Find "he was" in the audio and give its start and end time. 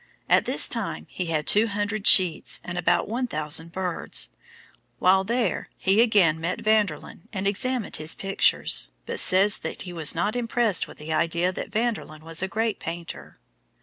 9.83-10.15